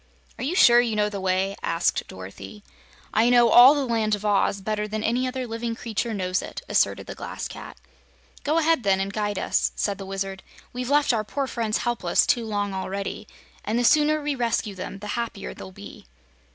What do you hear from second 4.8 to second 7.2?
than any other living creature knows it," asserted the